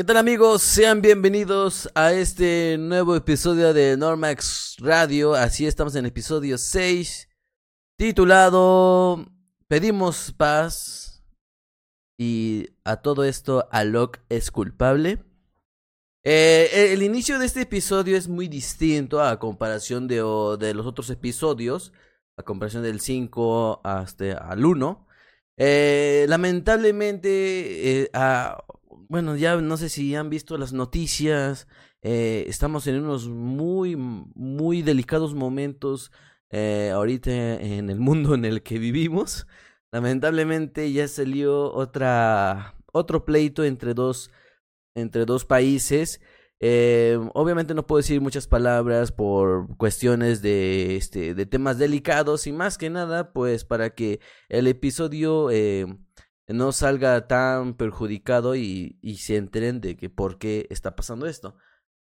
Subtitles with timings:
[0.00, 0.62] ¿Qué tal amigos?
[0.62, 5.34] Sean bienvenidos a este nuevo episodio de Normax Radio.
[5.34, 7.28] Así estamos en episodio 6,
[7.98, 9.26] titulado
[9.68, 11.22] Pedimos paz
[12.16, 15.22] y a todo esto Alok es culpable.
[16.24, 20.24] Eh, el inicio de este episodio es muy distinto a comparación de,
[20.58, 21.92] de los otros episodios,
[22.38, 25.06] a comparación del 5 hasta al 1.
[25.58, 28.10] Eh, lamentablemente, eh,
[29.10, 31.66] bueno, ya no sé si han visto las noticias,
[32.00, 36.12] eh, estamos en unos muy, muy delicados momentos
[36.50, 39.48] eh, ahorita en el mundo en el que vivimos.
[39.90, 44.30] Lamentablemente ya salió otra, otro pleito entre dos,
[44.94, 46.20] entre dos países.
[46.60, 52.52] Eh, obviamente no puedo decir muchas palabras por cuestiones de, este, de temas delicados y
[52.52, 55.86] más que nada, pues para que el episodio eh,
[56.52, 61.56] no salga tan perjudicado y, y se enteren de que por qué está pasando esto.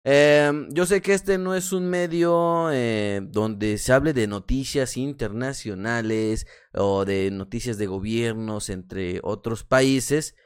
[0.09, 4.97] Eh, yo sé que este no es un medio eh, donde se hable de noticias
[4.97, 10.37] internacionales o de noticias de gobiernos entre otros países.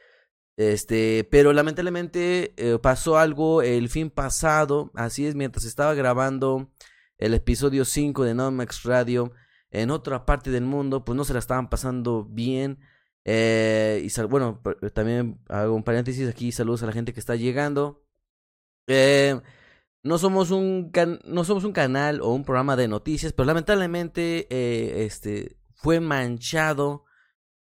[0.57, 6.71] Este, pero lamentablemente eh, pasó algo el fin pasado, así es, mientras estaba grabando
[7.19, 9.31] el episodio 5 de Nomax Radio
[9.69, 12.79] en otra parte del mundo, pues no se la estaban pasando bien.
[13.25, 14.61] Eh, y bueno,
[14.93, 18.03] también hago un paréntesis aquí, saludos a la gente que está llegando.
[18.87, 19.39] Eh,
[20.03, 20.91] no somos un
[21.25, 27.05] no somos un canal o un programa de noticias, pero lamentablemente eh, este fue manchado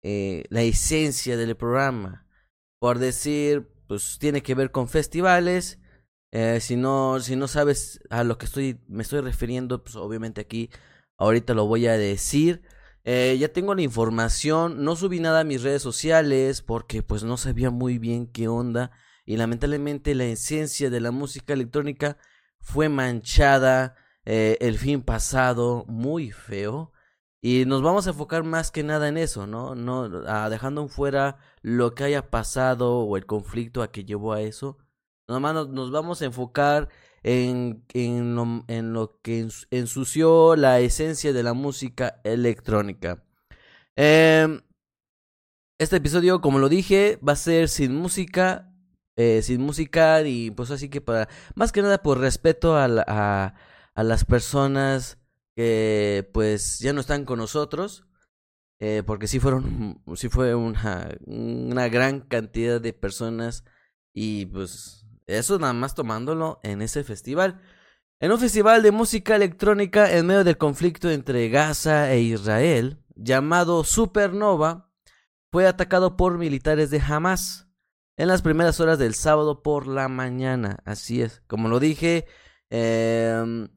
[0.02, 2.26] eh, la esencia del programa.
[2.80, 5.80] Por decir, pues tiene que ver con festivales.
[6.30, 10.42] Eh, si no, si no sabes a lo que estoy, me estoy refiriendo, pues obviamente
[10.42, 10.70] aquí,
[11.18, 12.62] ahorita lo voy a decir.
[13.10, 17.38] Eh, ya tengo la información, no subí nada a mis redes sociales porque pues no
[17.38, 18.90] sabía muy bien qué onda
[19.24, 22.18] y lamentablemente la esencia de la música electrónica
[22.60, 26.92] fue manchada eh, el fin pasado muy feo
[27.40, 29.74] y nos vamos a enfocar más que nada en eso, ¿no?
[29.74, 30.10] no
[30.50, 34.76] dejando fuera lo que haya pasado o el conflicto a que llevó a eso.
[35.26, 36.90] Nomás nos, nos vamos a enfocar
[37.28, 43.22] en, en, lo, en lo que ensució la esencia de la música electrónica.
[43.96, 44.62] Eh,
[45.78, 48.72] este episodio, como lo dije, va a ser sin música,
[49.16, 53.04] eh, sin música y pues así que para más que nada por respeto a, la,
[53.06, 53.54] a,
[53.94, 55.18] a, las personas
[55.54, 58.06] que pues ya no están con nosotros
[58.80, 63.64] eh, porque sí fueron sí fue una, una gran cantidad de personas
[64.14, 67.60] y pues eso nada más tomándolo en ese festival
[68.20, 73.84] en un festival de música electrónica en medio del conflicto entre Gaza e Israel llamado
[73.84, 74.90] Supernova
[75.52, 77.68] fue atacado por militares de Hamas
[78.16, 80.78] en las primeras horas del sábado por la mañana.
[80.84, 82.26] Así es, como lo dije,
[82.70, 83.68] eh,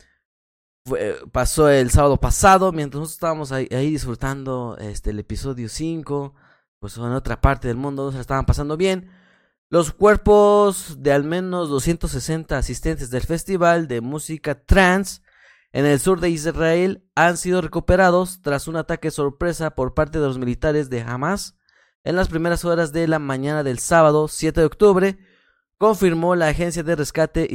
[1.31, 6.33] pasó el sábado pasado, mientras nosotros estábamos ahí, disfrutando este, el episodio 5,
[6.79, 9.11] pues en otra parte del mundo nos estaban pasando bien.
[9.71, 15.21] Los cuerpos de al menos 260 asistentes del festival de música trans
[15.71, 20.27] en el sur de Israel han sido recuperados tras un ataque sorpresa por parte de
[20.27, 21.55] los militares de Hamas
[22.03, 25.19] en las primeras horas de la mañana del sábado 7 de octubre,
[25.77, 27.47] confirmó la agencia de rescate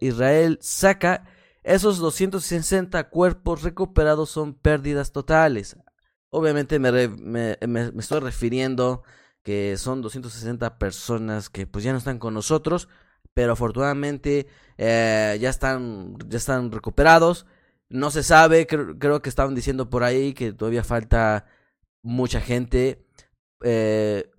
[0.00, 1.26] Israel Saca,
[1.62, 5.76] esos 260 cuerpos recuperados son pérdidas totales.
[6.30, 9.02] Obviamente me, me, me, me, estoy refiriendo
[9.42, 12.88] que son 260 personas que pues ya no están con nosotros,
[13.34, 14.46] pero afortunadamente
[14.78, 17.46] eh, ya están ya están recuperados.
[17.88, 21.46] No se sabe, creo, creo que estaban diciendo por ahí que todavía falta
[22.02, 23.04] mucha gente
[23.62, 24.30] eh,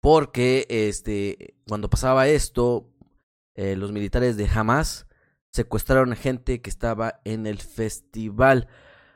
[0.00, 2.90] porque este, cuando pasaba esto,
[3.54, 5.06] eh, los militares de Hamas
[5.52, 8.68] secuestraron a gente que estaba en el festival.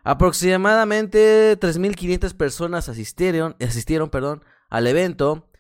[0.03, 5.51] Aproximadamente 3.500 personas asistieron, asistieron perdón, al evento.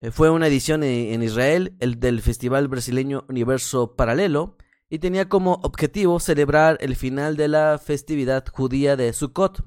[0.00, 4.56] Eh, fue una edición en, en Israel, el del festival brasileño Universo Paralelo,
[4.88, 9.64] y tenía como objetivo celebrar el final de la festividad judía de Sukkot.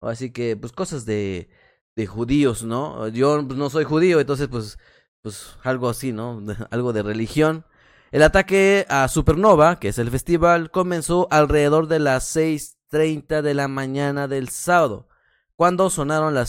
[0.00, 1.50] Así que, pues cosas de,
[1.96, 3.08] de judíos, ¿no?
[3.08, 4.78] Yo pues, no soy judío, entonces pues,
[5.22, 6.42] pues algo así, ¿no?
[6.70, 7.64] algo de religión.
[8.10, 13.68] El ataque a Supernova, que es el festival, comenzó alrededor de las 6.30 de la
[13.68, 15.08] mañana del sábado,
[15.60, 16.48] cuando sonaron las,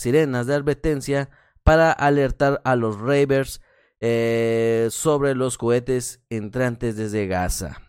[0.00, 1.28] sirenas de advertencia
[1.64, 3.60] para alertar a los ravers
[4.00, 7.82] eh, sobre los cohetes entrantes desde Gaza.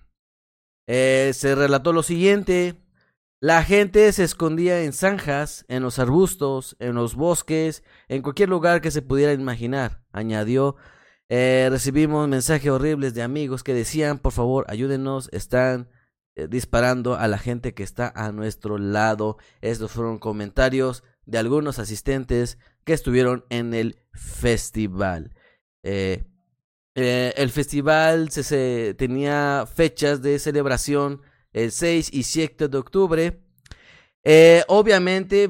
[0.86, 2.76] Eh, se relató lo siguiente.
[3.40, 8.82] La gente se escondía en zanjas, en los arbustos, en los bosques, en cualquier lugar
[8.82, 10.76] que se pudiera imaginar, añadió
[11.30, 15.88] Eh, recibimos mensajes horribles de amigos que decían, por favor, ayúdenos, están
[16.39, 19.38] eh, disparando a la gente que está a nuestro lado.
[19.62, 25.33] Estos fueron comentarios de algunos asistentes que estuvieron en el festival.
[25.83, 26.24] Eh,
[26.95, 31.21] el festival se, tenía fechas de celebración
[31.53, 33.41] el 6 y 7 de octubre.
[34.68, 35.50] obviamente,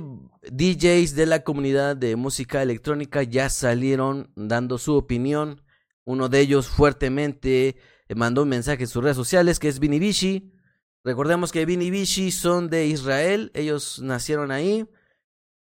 [0.52, 5.62] DJs de la comunidad de música electrónica ya salieron dando su opinión.
[6.06, 7.78] Uno de ellos fuertemente
[8.08, 10.52] eh, mandó un mensaje en sus redes sociales que es Vinivishi.
[11.04, 14.88] Recordemos que Vinivishi son de Israel, ellos nacieron ahí,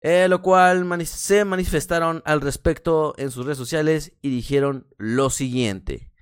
[0.01, 6.13] eh, lo cual se manifestaron al respecto en sus redes sociales y dijeron lo siguiente.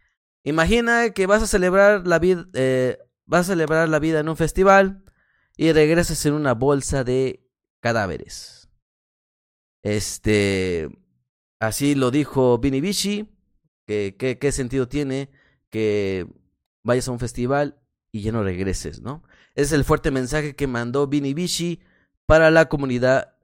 [0.44, 4.36] Imagina que vas a celebrar la vida, eh, vas a celebrar la vida en un
[4.36, 5.04] festival
[5.56, 7.48] y regresas en una bolsa de
[7.80, 8.68] cadáveres.
[9.82, 10.88] Este,
[11.58, 13.28] así lo dijo Vinivishi.
[13.84, 15.28] ¿Qué, sentido tiene
[15.68, 16.26] que
[16.82, 17.81] vayas a un festival
[18.12, 19.22] y ya no regreses, ¿no?
[19.54, 21.80] Ese es el fuerte mensaje que mandó Vini Vici
[22.26, 23.34] para la comunidad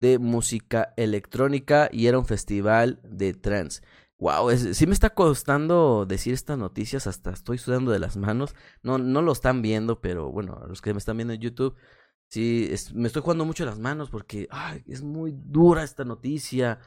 [0.00, 3.82] de música electrónica y era un festival de trance.
[4.18, 8.54] Wow, sí me está costando decir estas noticias, hasta estoy sudando de las manos.
[8.82, 11.74] No, no lo están viendo, pero bueno, los que me están viendo en YouTube,
[12.28, 14.48] sí, me estoy jugando mucho las manos porque
[14.86, 16.78] es muy dura esta noticia.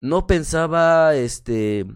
[0.00, 1.86] No pensaba, este,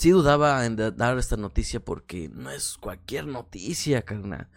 [0.00, 4.48] sí dudaba en dar esta noticia porque no es cualquier noticia, carnal.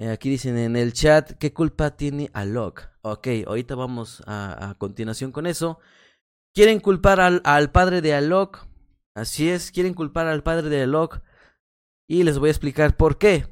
[0.00, 2.88] Eh, aquí dicen en el chat, ¿qué culpa tiene Alok?
[3.02, 5.78] Ok, ahorita vamos a, continuación con eso.
[6.54, 8.66] Quieren culpar al, padre de Alok.
[9.14, 11.20] Así es, quieren culpar al padre de Alok.
[12.08, 13.46] Y les voy a explicar por qué.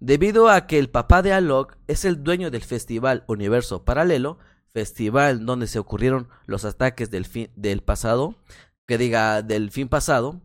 [0.00, 4.38] Debido a que el papá de Alok es el dueño del festival Universo Paralelo,
[4.74, 8.36] festival donde se ocurrieron los ataques del, fin, del pasado,
[8.86, 10.40] que diga del fin pasado,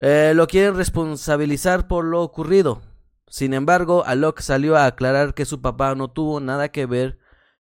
[0.00, 2.82] eh, lo quieren responsabilizar por lo ocurrido.
[3.28, 7.18] Sin embargo, Alok salió a aclarar que su papá no tuvo nada que ver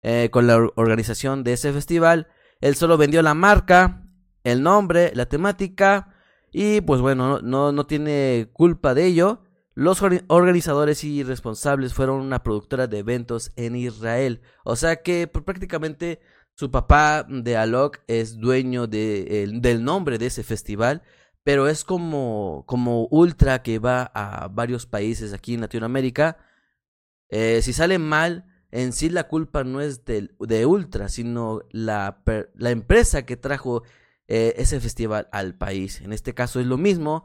[0.02, 2.28] eh, con la organización de ese festival.
[2.60, 4.06] Él solo vendió la marca,
[4.44, 6.14] el nombre, la temática
[6.52, 9.42] y pues bueno, no, no tiene culpa de ello.
[9.74, 14.42] Los organizadores y responsables fueron una productora de eventos en Israel.
[14.64, 16.20] O sea que pues, prácticamente
[16.60, 21.00] su papá de Alok es dueño de, del nombre de ese festival,
[21.42, 26.36] pero es como, como Ultra que va a varios países aquí en Latinoamérica.
[27.30, 32.22] Eh, si sale mal, en sí la culpa no es de, de Ultra, sino la,
[32.54, 33.82] la, empresa que trajo
[34.28, 36.02] eh, ese festival al país.
[36.02, 37.24] En este caso es lo mismo.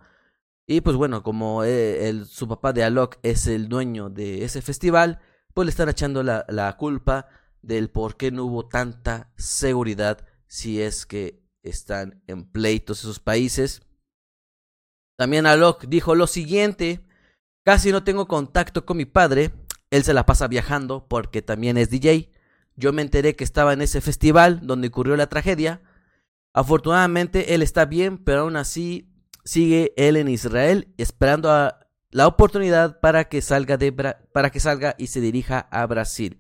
[0.65, 5.19] Y pues bueno, como eh, su papá de Alok es el dueño de ese festival,
[5.53, 7.27] pues le están echando la, la culpa
[7.65, 13.81] del por qué no hubo tanta seguridad si es que están en pleitos esos países.
[15.17, 17.05] También Alok dijo lo siguiente,
[17.63, 19.51] casi no tengo contacto con mi padre,
[19.89, 22.31] él se la pasa viajando porque también es DJ.
[22.75, 25.81] Yo me enteré que estaba en ese festival donde ocurrió la tragedia.
[26.53, 29.09] Afortunadamente él está bien, pero aún así
[29.43, 34.95] sigue él en Israel esperando a la oportunidad para que salga de para que salga
[34.97, 36.39] y se dirija a Brasil.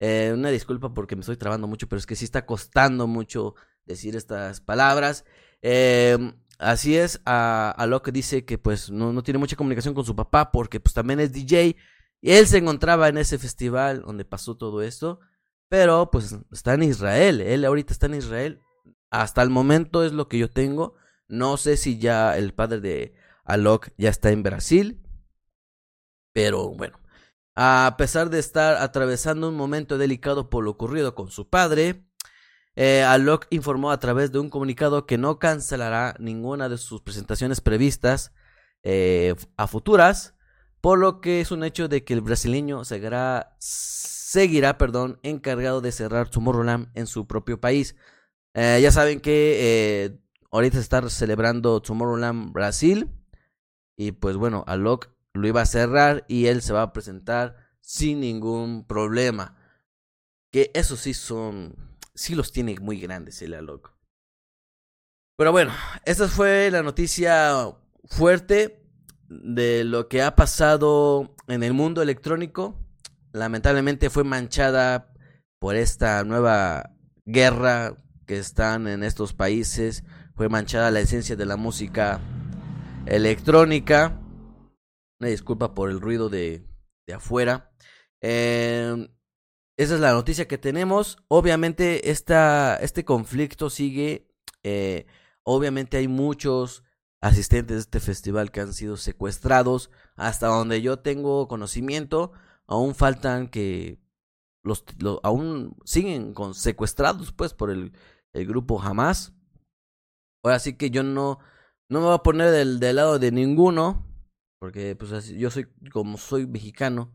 [0.00, 3.54] Eh, una disculpa porque me estoy trabando mucho, pero es que sí está costando mucho
[3.84, 5.24] decir estas palabras.
[5.62, 6.16] Eh,
[6.58, 10.14] así es, a, a que dice que pues no, no, tiene mucha comunicación con su
[10.14, 11.76] papá porque pues también es DJ.
[12.20, 15.20] Y él se encontraba en ese festival donde pasó todo esto.
[15.68, 17.40] Pero pues está en Israel.
[17.40, 18.60] Él ahorita está en Israel.
[19.10, 20.94] Hasta el momento es lo que yo tengo.
[21.28, 23.14] No sé si ya el padre de
[23.44, 25.02] Alok ya está en Brasil.
[26.32, 26.98] Pero bueno,
[27.60, 32.04] a pesar de estar atravesando un momento delicado por lo ocurrido con su padre,
[32.76, 37.60] eh, Alok informó a través de un comunicado que no cancelará ninguna de sus presentaciones
[37.60, 38.32] previstas
[38.84, 40.36] eh, a futuras,
[40.80, 45.90] por lo que es un hecho de que el brasileño seguirá, seguirá perdón, encargado de
[45.90, 47.96] cerrar Tomorrowland en su propio país.
[48.54, 50.16] Eh, ya saben que
[50.52, 53.10] ahorita se está celebrando Tomorrowland Brasil
[53.96, 58.20] y pues bueno, Alok lo iba a cerrar y él se va a presentar sin
[58.20, 59.56] ningún problema.
[60.50, 61.74] Que eso sí son,
[62.14, 63.94] sí los tiene muy grandes el loco.
[65.36, 65.72] Pero bueno,
[66.04, 67.72] esta fue la noticia
[68.04, 68.84] fuerte
[69.28, 72.76] de lo que ha pasado en el mundo electrónico.
[73.32, 75.12] Lamentablemente fue manchada
[75.58, 80.02] por esta nueva guerra que están en estos países.
[80.34, 82.20] Fue manchada la esencia de la música
[83.06, 84.18] electrónica.
[85.20, 86.64] Una disculpa por el ruido de,
[87.06, 87.72] de afuera.
[88.20, 89.08] Em,
[89.76, 91.18] esa es la noticia que tenemos.
[91.28, 94.30] Obviamente, esta, este conflicto sigue.
[94.62, 95.06] Eh,
[95.44, 96.84] obviamente hay muchos
[97.20, 99.90] asistentes de este festival que han sido secuestrados.
[100.16, 102.32] Hasta donde yo tengo conocimiento,
[102.66, 103.98] aún faltan que
[104.64, 104.84] los,
[105.22, 107.92] aún siguen con secuestrados pues por el,
[108.32, 109.32] el grupo Hamas.
[110.44, 111.38] Ahora sí que yo no,
[111.88, 114.07] no me voy a poner del, del lado de ninguno,
[114.58, 117.14] porque pues yo soy, como soy mexicano,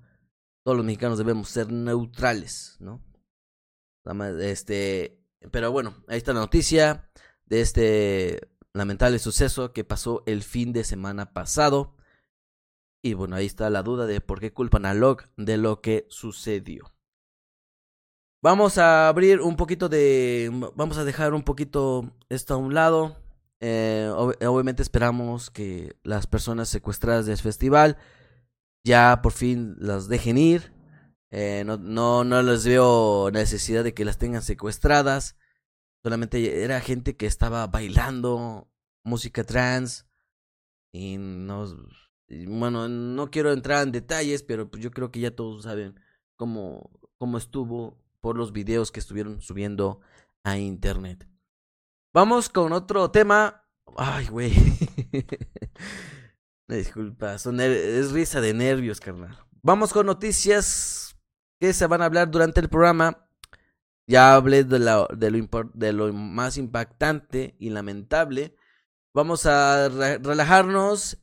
[0.64, 3.04] todos los mexicanos debemos ser neutrales, ¿no?
[4.42, 5.20] Este,
[5.52, 7.10] pero bueno, ahí está la noticia
[7.46, 11.96] de este lamentable suceso que pasó el fin de semana pasado.
[13.02, 16.06] Y bueno, ahí está la duda de por qué culpan a Locke de lo que
[16.10, 16.94] sucedió.
[18.42, 20.50] Vamos a abrir un poquito de...
[20.76, 23.23] Vamos a dejar un poquito esto a un lado.
[23.66, 27.98] Eh, obviamente esperamos que las personas secuestradas del festival
[28.84, 30.74] ya por fin las dejen ir.
[31.32, 35.38] Eh, no, no, no les veo necesidad de que las tengan secuestradas.
[36.04, 38.70] Solamente era gente que estaba bailando
[39.06, 40.08] música trans.
[40.92, 41.66] Y no.
[42.48, 45.98] bueno, no quiero entrar en detalles, pero pues yo creo que ya todos saben
[46.36, 50.02] cómo, cómo estuvo por los videos que estuvieron subiendo
[50.44, 51.33] a internet.
[52.14, 53.66] Vamos con otro tema.
[53.98, 54.54] Ay, güey.
[56.68, 59.36] Disculpa, son es risa de nervios, carnal.
[59.64, 61.18] Vamos con noticias
[61.60, 63.28] que se van a hablar durante el programa.
[64.06, 68.56] Ya hablé de, la, de, lo, de lo más impactante y lamentable.
[69.16, 71.18] Vamos a relajarnos.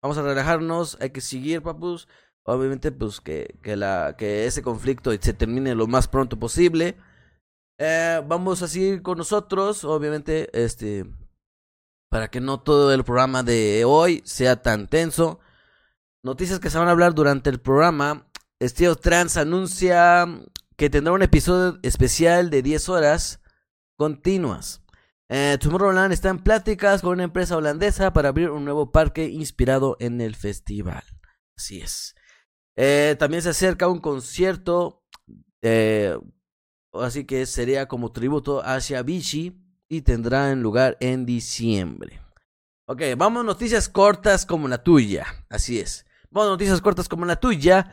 [0.00, 0.98] Vamos a relajarnos.
[1.00, 2.06] Hay que seguir, papus.
[2.44, 6.96] Obviamente, pues que, la, que ese conflicto se termine lo más pronto posible.
[7.78, 9.84] Eh, vamos a seguir con nosotros.
[9.84, 11.06] Obviamente, este
[12.10, 15.40] para que no todo el programa de hoy sea tan tenso.
[16.22, 18.26] Noticias que se van a hablar durante el programa.
[18.58, 20.26] Estilo Trans anuncia
[20.76, 23.40] que tendrá un episodio especial de 10 horas
[23.96, 24.82] continuas.
[25.28, 29.96] Eh, Tomorrowland está en pláticas con una empresa holandesa para abrir un nuevo parque inspirado
[30.00, 31.04] en el festival.
[31.56, 32.14] Así es.
[32.76, 35.04] Eh, también se acerca un concierto,
[37.02, 42.20] así que sería como tributo hacia Vichy y tendrá lugar en diciembre.
[42.86, 45.26] Ok, vamos noticias cortas como la tuya.
[45.50, 46.06] Así es.
[46.30, 47.92] Vamos noticias cortas como la tuya.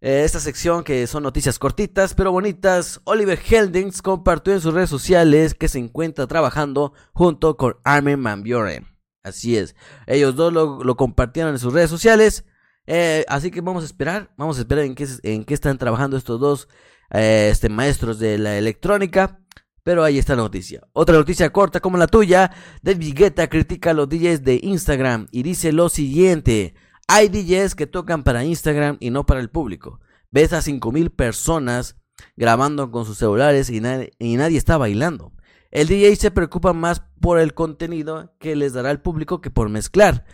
[0.00, 3.00] Eh, esta sección que son noticias cortitas pero bonitas.
[3.04, 8.42] Oliver Heldings compartió en sus redes sociales que se encuentra trabajando junto con Armin Van
[8.42, 8.86] Buren.
[9.22, 9.76] Así es.
[10.06, 12.44] Ellos dos lo, compartieron en sus redes sociales.
[12.86, 14.32] Eh, así que vamos a esperar.
[14.38, 16.68] Vamos a esperar en en qué están trabajando estos dos
[17.10, 19.40] eh, este, maestros de la electrónica.
[19.82, 20.82] Pero ahí está la noticia.
[20.92, 22.50] Otra noticia corta como la tuya.
[22.82, 26.74] David Guetta critica a los DJs de Instagram y dice lo siguiente.
[27.08, 30.00] Hay DJs que tocan para Instagram y no para el público.
[30.30, 31.96] Ves a 5.000 personas
[32.36, 33.78] grabando con sus celulares y,
[34.18, 35.32] y nadie está bailando.
[35.70, 39.68] El DJ se preocupa más por el contenido que les dará al público que por
[39.68, 40.24] mezclar.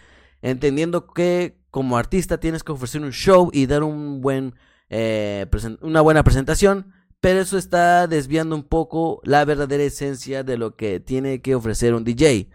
[0.41, 4.55] Entendiendo que como artista tienes que ofrecer un show y dar un buen,
[4.91, 5.47] eh,
[5.81, 11.01] una buena presentación pero eso está desviando un poco la verdadera esencia de lo que
[11.01, 12.51] tiene que ofrecer un DJ.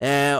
[0.00, 0.36] Eh,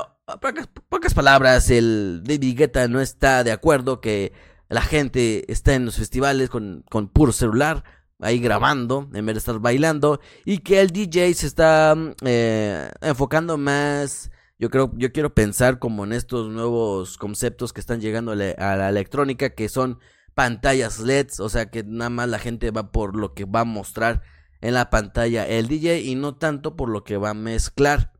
[0.89, 4.33] pocas, palabras, el David Guetta no está de acuerdo que
[4.69, 7.85] la gente está en los festivales con, con puro celular,
[8.21, 13.57] ahí grabando, en vez de estar bailando, y que el DJ se está eh, enfocando
[13.57, 14.31] más...
[14.59, 18.89] Yo creo, yo quiero pensar como en estos nuevos conceptos que están llegando a la
[18.89, 19.99] electrónica, que son
[20.37, 23.64] pantallas LEDs, o sea que nada más la gente va por lo que va a
[23.64, 24.23] mostrar
[24.61, 28.12] en la pantalla el DJ y no tanto por lo que va a mezclar.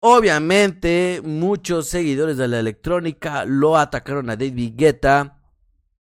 [0.00, 5.40] Obviamente, muchos seguidores de la electrónica lo atacaron a David Guetta.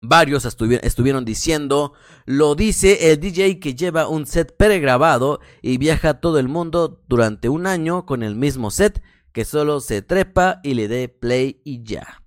[0.00, 1.92] Varios estuvieron diciendo,
[2.24, 7.04] lo dice el DJ que lleva un set pregrabado y viaja a todo el mundo
[7.08, 9.02] durante un año con el mismo set
[9.32, 12.22] que solo se trepa y le dé play y ya.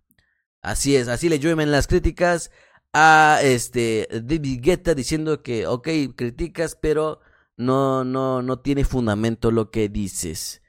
[0.61, 2.51] Así es, así le llueven las críticas
[2.93, 7.19] a este David Guetta diciendo que, ok, criticas, pero
[7.58, 10.62] no, no, no tiene fundamento lo que dices.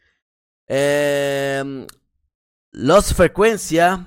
[0.68, 1.86] Eh,
[2.72, 4.06] los frecuencia,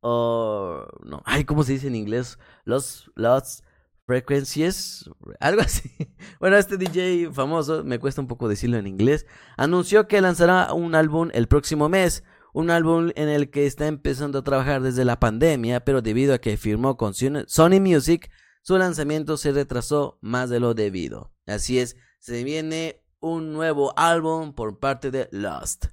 [0.00, 2.38] o no, ay, ¿cómo se dice en inglés?
[2.64, 3.62] Los, los
[4.06, 5.90] frecuencias, algo así.
[6.40, 9.26] Bueno, este DJ famoso, me cuesta un poco decirlo en inglés,
[9.56, 14.38] anunció que lanzará un álbum el próximo mes un álbum en el que está empezando
[14.38, 18.30] a trabajar desde la pandemia, pero debido a que firmó con Sony Music,
[18.62, 21.32] su lanzamiento se retrasó más de lo debido.
[21.46, 25.86] Así es, se viene un nuevo álbum por parte de Lost.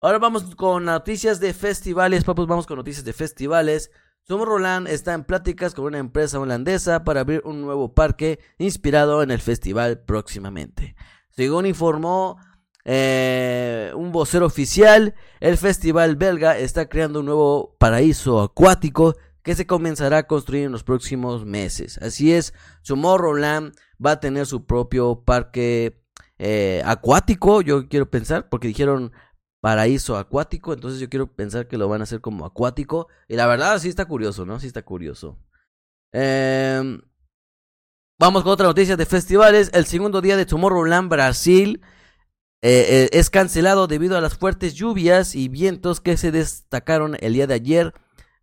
[0.00, 3.90] Ahora vamos con noticias de festivales, papus, vamos con noticias de festivales.
[4.28, 9.30] Roland está en pláticas con una empresa holandesa para abrir un nuevo parque inspirado en
[9.30, 10.96] el festival próximamente.
[11.30, 12.38] Según informó
[12.84, 19.66] eh, un vocero oficial, el festival belga está creando un nuevo paraíso acuático que se
[19.66, 21.98] comenzará a construir en los próximos meses.
[21.98, 23.74] Así es, Tomorrowland
[24.04, 26.02] va a tener su propio parque
[26.38, 29.12] eh, acuático, yo quiero pensar, porque dijeron
[29.60, 33.06] paraíso acuático, entonces yo quiero pensar que lo van a hacer como acuático.
[33.28, 34.58] Y la verdad sí está curioso, ¿no?
[34.58, 35.38] Sí está curioso.
[36.12, 37.00] Em,
[38.18, 39.70] vamos con otra noticia de festivales.
[39.72, 41.80] El segundo día de Tomorrowland Brasil
[42.64, 47.34] eh, eh, es cancelado debido a las fuertes lluvias y vientos que se destacaron el
[47.34, 47.92] día de ayer.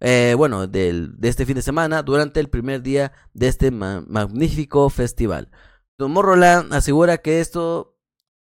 [0.01, 5.49] Eh, bueno, de este fin de semana, durante el primer día de este magnífico festival.
[5.97, 7.97] Tomorrowland asegura que esto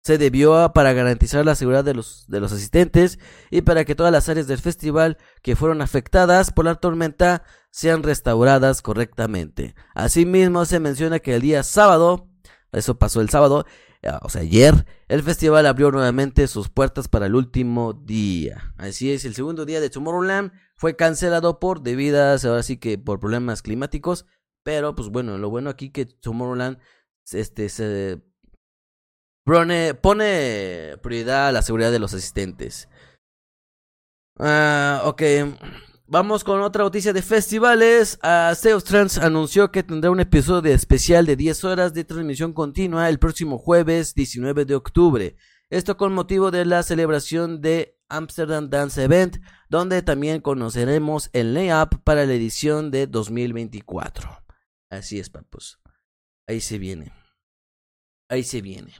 [0.03, 3.19] se debió para garantizar la seguridad de los, de los asistentes
[3.51, 8.01] y para que todas las áreas del festival que fueron afectadas por la tormenta sean
[8.01, 9.75] restauradas correctamente.
[9.93, 12.27] Asimismo, se menciona que el día sábado,
[12.71, 13.65] eso pasó el sábado,
[14.21, 18.73] o sea, ayer, el festival abrió nuevamente sus puertas para el último día.
[18.77, 23.19] Así es, el segundo día de Tomorrowland fue cancelado por debidas, ahora sí que por
[23.19, 24.25] problemas climáticos,
[24.63, 26.79] pero pues bueno, lo bueno aquí que Tomorrowland
[27.31, 28.21] este
[29.45, 32.87] pone, prioridad a la seguridad de los asistentes.
[34.37, 35.21] Ah, ok.
[36.11, 38.17] Vamos con otra noticia de festivales.
[38.23, 43.19] Uh, Trans anunció que tendrá un episodio especial de 10 horas de transmisión continua el
[43.19, 45.35] próximo jueves 19 de octubre.
[45.69, 49.37] Esto con motivo de la celebración de Amsterdam Dance Event,
[49.69, 54.31] donde también conoceremos el layup para la edición de 2024.
[54.89, 55.79] Así es, papus.
[56.47, 57.11] Ahí se viene.
[58.29, 58.95] Ahí se viene.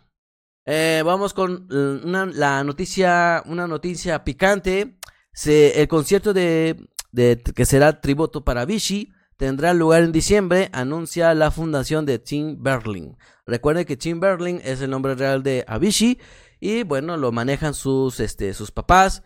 [0.68, 5.00] Eh, vamos con la noticia, una noticia picante.
[5.46, 12.06] El concierto de que será tributo para Vichy, tendrá lugar en diciembre, anuncia la fundación
[12.06, 13.18] de Tim Berling.
[13.46, 16.20] Recuerden que Tim Berling es el nombre real de Avicii
[16.60, 19.24] y bueno, lo manejan sus, este, sus papás,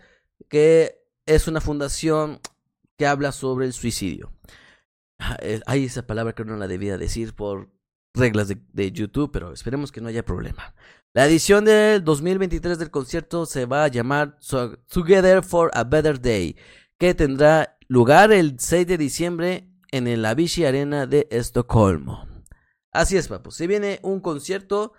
[0.49, 2.39] que es una fundación
[2.97, 4.31] que habla sobre el suicidio.
[5.19, 7.71] Ah, hay esa palabra que no la debía decir por
[8.13, 10.75] reglas de, de, YouTube, pero esperemos que no haya problema.
[11.13, 14.37] La edición del 2023 del concierto se va a llamar
[14.87, 16.55] Together for a Better Day
[17.03, 22.27] que tendrá lugar el 6 de diciembre en el Avicii Arena de Estocolmo.
[22.91, 23.55] Así es, papus.
[23.55, 24.93] Se viene un concierto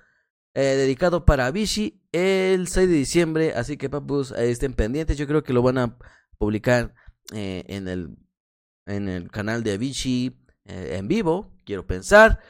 [0.54, 5.16] eh, dedicado para Avicii el 6 de diciembre, así que papus, estén pendientes.
[5.16, 5.98] Yo creo que lo van a
[6.38, 6.94] publicar
[7.32, 8.16] eh, en, el,
[8.86, 12.40] en el canal de Avicii eh, en vivo, quiero pensar.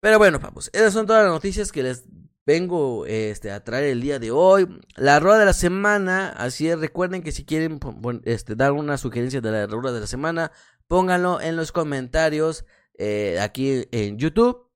[0.00, 2.04] Pero bueno, papus, esas son todas las noticias que les
[2.48, 4.80] vengo este, a traer el día de hoy.
[4.96, 7.78] La rueda de la semana, así es, recuerden que si quieren
[8.24, 10.50] este, dar una sugerencia de la rueda de la semana,
[10.86, 12.64] pónganlo en los comentarios
[12.96, 14.66] eh, aquí en YouTube.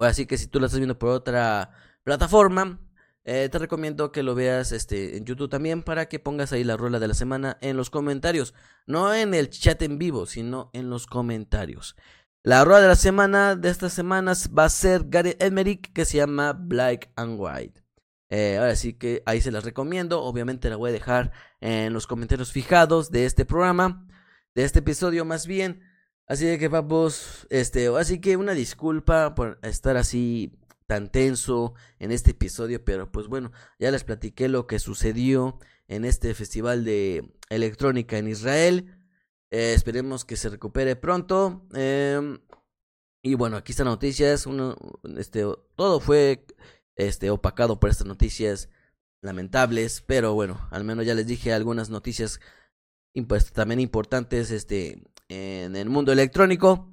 [0.00, 1.70] Así que si tú lo estás viendo por otra
[2.02, 2.80] plataforma,
[3.22, 6.76] eh, te recomiendo que lo veas este, en YouTube también para que pongas ahí la
[6.76, 8.54] rueda de la semana en los comentarios.
[8.88, 11.94] No en el chat en vivo, sino en los comentarios.
[12.44, 16.16] La rueda de la semana de estas semanas va a ser Gary Emmerich que se
[16.16, 17.84] llama Black and White.
[18.30, 20.20] Eh, ahora sí que ahí se las recomiendo.
[20.20, 24.08] Obviamente la voy a dejar en los comentarios fijados de este programa,
[24.56, 25.82] de este episodio más bien.
[26.26, 32.32] Así que vamos, este, así que una disculpa por estar así tan tenso en este
[32.32, 38.18] episodio, pero pues bueno, ya les platiqué lo que sucedió en este festival de electrónica
[38.18, 39.01] en Israel.
[39.52, 41.66] Eh, esperemos que se recupere pronto.
[41.74, 42.38] Em,
[43.22, 44.48] y bueno, aquí están noticias.
[45.18, 45.44] Este,
[45.76, 46.46] todo fue
[46.96, 48.70] este, opacado por estas noticias
[49.20, 50.02] lamentables.
[50.06, 52.40] Pero bueno, al menos ya les dije algunas noticias
[53.52, 56.90] también importantes este, en el mundo electrónico.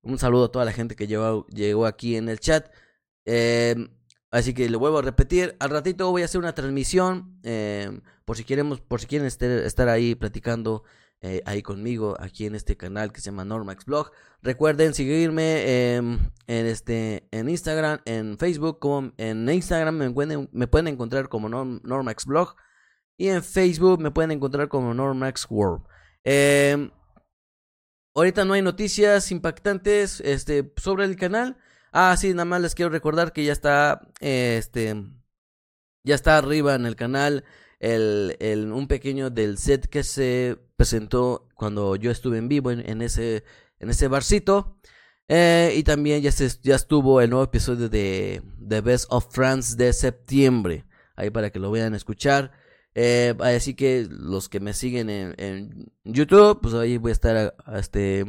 [0.00, 2.72] Un saludo a toda la gente que llegó, llegó aquí en el chat.
[3.26, 3.90] Em,
[4.30, 5.56] así que le vuelvo a repetir.
[5.60, 7.38] Al ratito voy a hacer una transmisión.
[7.42, 10.84] Em, por si queremos, por si quieren estar ahí platicando
[11.20, 14.12] eh, ahí conmigo aquí en este canal que se llama Normax Blog.
[14.40, 20.86] Recuerden seguirme en este en Instagram, en Facebook, como en Instagram me pueden, me pueden
[20.86, 22.54] encontrar como Normax Blog
[23.16, 25.84] y en Facebook me pueden encontrar como Normax World.
[26.22, 26.90] Em,
[28.14, 31.58] ahorita no hay noticias impactantes este sobre el canal.
[31.92, 34.94] Ah, sí, nada más les quiero recordar que ya está este
[36.04, 37.44] ya está arriba en el canal
[37.80, 43.02] el, el, un pequeño del set que se presentó cuando yo estuve en vivo en,
[43.02, 43.42] ese,
[43.80, 44.78] en ese barcito.
[45.26, 49.76] Eh, y también ya, se, ya estuvo el nuevo episodio de The Best of France
[49.76, 50.86] de septiembre.
[51.16, 52.52] Ahí para que lo vayan a escuchar.
[52.94, 57.56] Eh, así que los que me siguen en, en, YouTube, pues ahí voy a estar
[57.74, 58.24] este,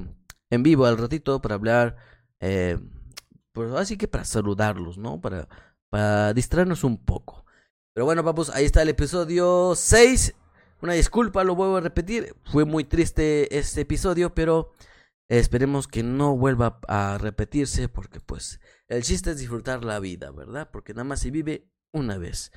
[0.49, 1.97] en vivo al ratito para hablar.
[2.39, 2.79] Eh,
[3.51, 5.21] pues así que para saludarlos, ¿no?
[5.21, 5.47] Para,
[5.89, 7.45] para distraernos un poco.
[7.93, 10.33] Pero bueno, papus, ahí está el episodio 6.
[10.81, 12.35] Una disculpa, lo vuelvo a repetir.
[12.45, 14.71] Fue muy triste este episodio, pero
[15.27, 20.69] esperemos que no vuelva a repetirse porque pues el chiste es disfrutar la vida, ¿verdad?
[20.71, 22.51] Porque nada más se vive una vez.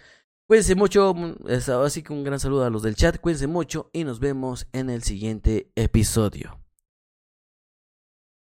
[0.46, 1.14] Cuídense mucho,
[1.84, 4.90] así que un gran saludo a los del chat, cuídense mucho y nos vemos en
[4.90, 6.61] el siguiente episodio.